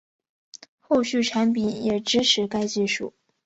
[0.79, 3.13] 后续产品也支持该技术